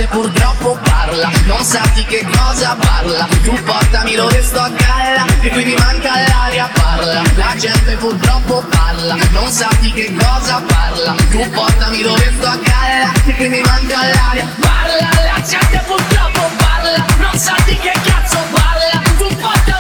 gente 0.05 0.07
purtroppo 0.09 0.79
parla. 0.83 1.31
Non 1.47 1.65
sa 1.65 1.81
di 1.95 2.05
che 2.05 2.25
cosa 2.25 2.77
parla. 2.79 3.27
Tu 3.43 3.63
portami 3.63 4.15
dove 4.15 4.43
sto 4.43 4.61
a 4.61 4.69
galla 4.69 5.25
E 5.41 5.49
qui 5.51 5.65
mi 5.65 5.75
manca 5.75 6.11
l'aria 6.27 6.69
Parla, 6.73 7.23
la 7.37 7.55
gente 7.57 7.97
purtroppo 7.97 8.65
parla. 8.69 9.17
Non 9.31 9.51
sa 9.51 9.69
di 9.81 9.93
che 9.93 10.15
cosa 10.15 10.63
parla. 10.67 11.15
Tu 11.31 11.51
portami 11.51 12.03
dove 12.03 12.33
sto 12.37 12.47
a 12.47 12.57
galla 12.57 13.13
E 13.25 13.35
qui 13.35 13.49
mi 13.49 13.61
manca 13.61 13.97
l'aria 13.97 14.47
Parla, 14.61 15.09
la 15.33 15.43
gente 15.43 15.83
purtroppo 15.87 16.51
parla. 16.57 17.05
Non 17.19 17.39
sa 17.39 17.55
di 17.65 17.77
che 17.77 17.93
cazzo 18.05 18.39
parla. 18.53 19.01
Tu 19.19 19.37
portami 19.37 19.74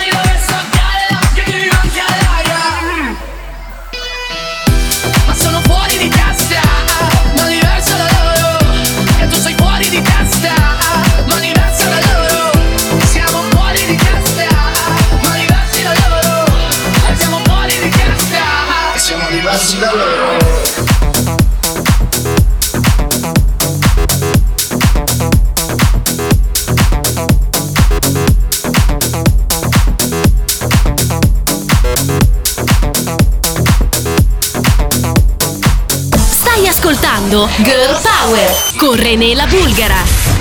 Girl 37.59 37.97
Power 38.03 38.51
con 38.79 38.99
René 38.99 39.35
Bulgara. 39.47 40.34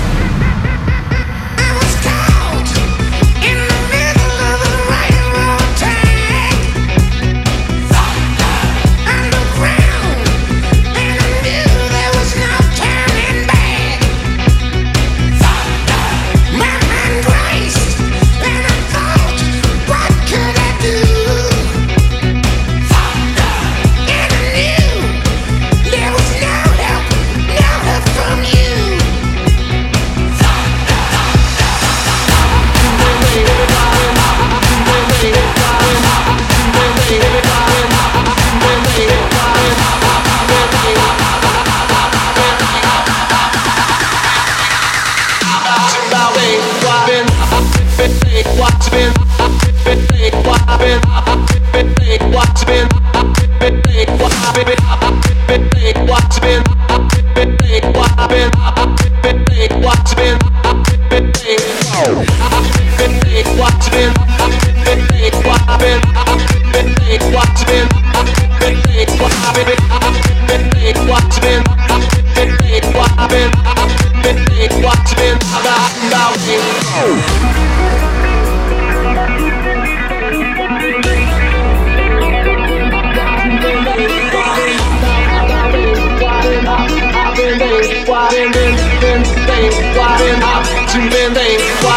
why, 88.06 88.28
then, 88.30 88.52
then, 88.52 88.74
Why? 89.00 89.22
then, 89.46 89.72
why, 89.96 90.18
then, 90.18 90.40
Why? 90.40 90.86
to 90.92 90.98
then, 91.10 91.32
then, 91.34 91.60
why. 91.82 91.93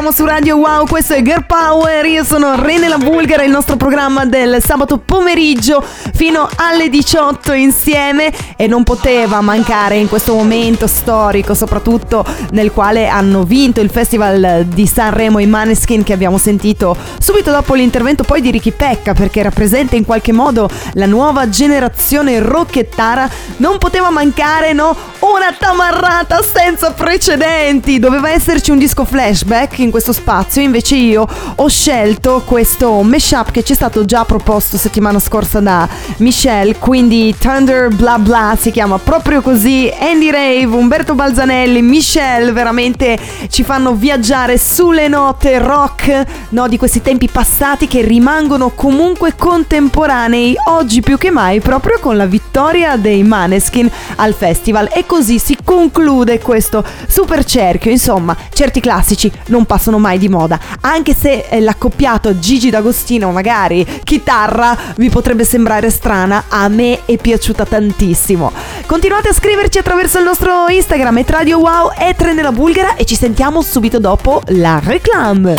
Siamo 0.00 0.16
su 0.16 0.24
Radio 0.24 0.56
Wow, 0.56 0.86
questo 0.86 1.12
è 1.12 1.20
Girl 1.20 1.44
Power, 1.44 2.06
io 2.06 2.24
sono 2.24 2.54
Rene 2.54 2.88
la 2.88 2.96
Bulgara, 2.96 3.42
il 3.42 3.50
nostro 3.50 3.76
programma 3.76 4.24
del 4.24 4.62
sabato 4.64 4.96
pomeriggio 4.96 5.84
fino 6.14 6.48
alle 6.56 6.88
18 6.88 7.52
insieme 7.52 8.32
e 8.56 8.66
non 8.66 8.82
poteva 8.82 9.42
mancare 9.42 9.98
in 9.98 10.08
questo 10.08 10.32
momento 10.32 10.86
storico, 10.86 11.52
soprattutto 11.52 12.24
nel 12.52 12.72
quale 12.72 13.08
hanno 13.08 13.42
vinto 13.42 13.82
il 13.82 13.90
Festival 13.90 14.64
di 14.68 14.86
Sanremo 14.86 15.38
i 15.38 15.46
Maneskin 15.46 16.02
che 16.02 16.14
abbiamo 16.14 16.38
sentito 16.38 16.96
subito 17.18 17.50
dopo 17.50 17.74
l'intervento 17.74 18.24
poi 18.24 18.40
di 18.40 18.50
Ricky 18.50 18.70
Pecca 18.70 19.12
perché 19.12 19.42
rappresenta 19.42 19.96
in 19.96 20.06
qualche 20.06 20.32
modo 20.32 20.70
la 20.94 21.06
nuova 21.06 21.50
generazione 21.50 22.38
rocchettara, 22.38 23.28
non 23.58 23.76
poteva 23.76 24.08
mancare 24.08 24.72
no, 24.72 24.96
una 25.18 25.54
tamarrata 25.58 26.40
senza 26.42 26.92
precedenti, 26.92 27.98
doveva 27.98 28.30
esserci 28.30 28.70
un 28.70 28.78
disco 28.78 29.04
flashback 29.04 29.78
in 29.80 29.89
questo 29.90 30.12
spazio, 30.12 30.62
invece 30.62 30.96
io 30.96 31.26
ho 31.56 31.68
scelto 31.68 32.42
questo 32.44 33.02
mashup 33.02 33.50
che 33.50 33.62
ci 33.62 33.72
è 33.72 33.74
stato 33.74 34.04
già 34.04 34.24
proposto 34.24 34.76
settimana 34.76 35.18
scorsa 35.18 35.60
da 35.60 35.88
Michelle, 36.18 36.76
quindi 36.78 37.34
Thunder 37.38 37.88
Bla 37.88 38.18
Bla 38.18 38.56
si 38.58 38.70
chiama. 38.70 38.98
Proprio 38.98 39.40
così, 39.40 39.92
Andy 39.98 40.30
Rave, 40.30 40.76
Umberto 40.76 41.14
Balzanelli, 41.14 41.82
Michelle 41.82 42.52
veramente 42.52 43.18
ci 43.48 43.64
fanno 43.64 43.94
viaggiare 43.94 44.58
sulle 44.58 45.08
note 45.08 45.58
rock 45.58 46.24
no, 46.50 46.68
di 46.68 46.76
questi 46.78 47.02
tempi 47.02 47.28
passati 47.28 47.86
che 47.86 48.02
rimangono 48.02 48.70
comunque 48.70 49.34
contemporanei 49.36 50.56
oggi 50.68 51.00
più 51.00 51.18
che 51.18 51.30
mai 51.30 51.60
proprio 51.60 51.98
con 52.00 52.16
la 52.16 52.26
vittoria 52.26 52.96
dei 52.96 53.22
Maneskin 53.22 53.90
al 54.16 54.34
festival. 54.34 54.88
E 54.92 55.06
così 55.06 55.38
si 55.38 55.56
conclude 55.62 56.38
questo 56.40 56.84
super 57.08 57.44
cerchio, 57.44 57.90
insomma 57.90 58.36
certi 58.52 58.80
classici 58.80 59.30
non 59.46 59.64
passano 59.64 59.79
mai 59.88 60.18
di 60.18 60.28
moda, 60.28 60.58
anche 60.80 61.14
se 61.14 61.46
eh, 61.48 61.60
l'accoppiato 61.60 62.38
Gigi 62.38 62.70
D'Agostino 62.70 63.30
magari 63.30 63.86
chitarra 64.04 64.76
vi 64.96 65.08
potrebbe 65.08 65.44
sembrare 65.44 65.90
strana, 65.90 66.44
a 66.48 66.68
me 66.68 67.00
è 67.06 67.16
piaciuta 67.16 67.64
tantissimo. 67.64 68.52
Continuate 68.86 69.28
a 69.28 69.32
scriverci 69.32 69.78
attraverso 69.78 70.18
il 70.18 70.24
nostro 70.24 70.66
Instagram 70.68 71.18
e 71.18 71.24
Radio 71.26 71.58
Wow 71.58 71.92
e 71.96 72.14
Nella 72.34 72.52
Bulgara 72.52 72.96
e 72.96 73.04
ci 73.04 73.14
sentiamo 73.16 73.62
subito 73.62 73.98
dopo 73.98 74.42
la 74.48 74.80
reclam. 74.82 75.54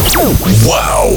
Wow. 0.63 1.15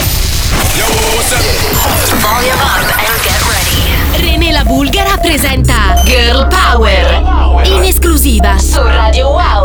René 4.17 4.53
la 4.53 4.65
Bulgara 4.65 5.17
presenta 5.19 6.01
Girl 6.05 6.47
Power 6.49 7.63
in 7.65 7.83
esclusiva 7.83 8.59
su 8.59 8.81
Radio 8.81 9.29
Wow. 9.29 9.65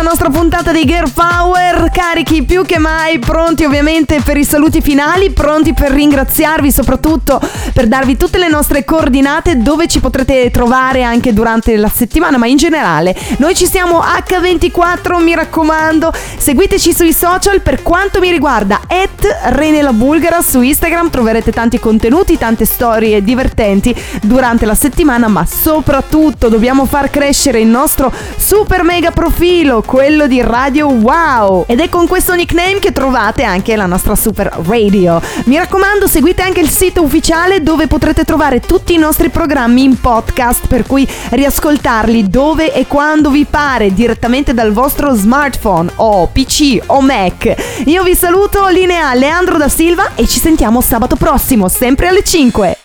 Questa 0.00 0.16
nostra 0.16 0.40
puntata 0.40 0.72
di 0.72 0.86
Girl 0.86 1.10
Power, 1.12 1.90
carichi 1.92 2.42
più 2.42 2.64
che 2.64 2.78
mai, 2.78 3.18
pronti 3.18 3.64
ovviamente 3.64 4.22
per 4.22 4.38
i 4.38 4.44
saluti 4.44 4.80
finali, 4.80 5.30
pronti 5.30 5.74
per 5.74 5.90
ringraziarvi 5.90 6.72
soprattutto 6.72 7.38
per 7.74 7.86
darvi 7.86 8.16
tutte 8.16 8.38
le 8.38 8.48
nostre 8.48 8.84
coordinate 8.84 9.58
dove 9.58 9.88
ci 9.88 10.00
potrete 10.00 10.50
trovare 10.50 11.02
anche 11.02 11.34
durante 11.34 11.76
la 11.76 11.90
settimana, 11.90 12.38
ma 12.38 12.46
in 12.46 12.56
generale. 12.56 13.14
Noi 13.38 13.54
ci 13.54 13.66
siamo 13.66 14.00
H24, 14.00 15.22
mi 15.22 15.34
raccomando, 15.34 16.10
seguiteci 16.38 16.94
sui 16.94 17.12
social 17.12 17.60
per 17.60 17.82
quanto 17.82 18.20
mi 18.20 18.30
riguarda, 18.30 18.80
at 18.86 19.52
Renela 19.52 19.92
Bulgara 19.92 20.40
su 20.40 20.62
Instagram. 20.62 21.10
Troverete 21.10 21.52
tanti 21.52 21.78
contenuti, 21.78 22.38
tante 22.38 22.64
storie 22.64 23.22
divertenti 23.22 23.94
durante 24.22 24.64
la 24.64 24.74
settimana, 24.74 25.28
ma 25.28 25.44
soprattutto 25.44 26.48
dobbiamo 26.48 26.86
far 26.86 27.10
crescere 27.10 27.60
il 27.60 27.68
nostro 27.68 28.10
super 28.36 28.82
mega 28.82 29.10
profilo, 29.10 29.82
quello 29.90 30.28
di 30.28 30.40
Radio 30.40 30.86
Wow. 30.86 31.64
Ed 31.66 31.80
è 31.80 31.88
con 31.88 32.06
questo 32.06 32.36
nickname 32.36 32.78
che 32.78 32.92
trovate 32.92 33.42
anche 33.42 33.74
la 33.74 33.86
nostra 33.86 34.14
super 34.14 34.46
radio. 34.68 35.20
Mi 35.46 35.56
raccomando, 35.56 36.06
seguite 36.06 36.42
anche 36.42 36.60
il 36.60 36.68
sito 36.68 37.02
ufficiale 37.02 37.60
dove 37.60 37.88
potrete 37.88 38.24
trovare 38.24 38.60
tutti 38.60 38.94
i 38.94 38.98
nostri 38.98 39.30
programmi 39.30 39.82
in 39.82 39.98
podcast, 39.98 40.68
per 40.68 40.86
cui 40.86 41.04
riascoltarli 41.30 42.30
dove 42.30 42.72
e 42.72 42.86
quando 42.86 43.30
vi 43.30 43.44
pare, 43.46 43.92
direttamente 43.92 44.54
dal 44.54 44.70
vostro 44.70 45.12
smartphone 45.12 45.90
o 45.96 46.28
PC 46.28 46.82
o 46.86 47.00
Mac. 47.00 47.82
Io 47.86 48.04
vi 48.04 48.14
saluto, 48.14 48.68
linea 48.68 49.12
Leandro 49.14 49.58
da 49.58 49.68
Silva 49.68 50.12
e 50.14 50.24
ci 50.28 50.38
sentiamo 50.38 50.80
sabato 50.80 51.16
prossimo, 51.16 51.66
sempre 51.66 52.06
alle 52.06 52.22
5. 52.22 52.76